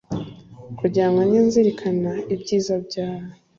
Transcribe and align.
kugira 0.79 1.07
ngo 1.09 1.19
njye 1.25 1.41
nzirikana 1.47 2.11
ibyiza 2.33 2.75
byawe 2.85 3.29